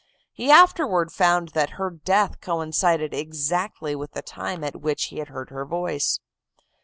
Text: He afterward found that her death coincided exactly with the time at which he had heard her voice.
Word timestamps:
He 0.33 0.49
afterward 0.49 1.11
found 1.11 1.49
that 1.49 1.73
her 1.77 1.91
death 1.91 2.41
coincided 2.41 3.13
exactly 3.13 3.95
with 3.95 4.13
the 4.13 4.23
time 4.23 4.63
at 4.63 4.81
which 4.81 5.09
he 5.13 5.19
had 5.19 5.27
heard 5.27 5.51
her 5.51 5.63
voice. 5.63 6.19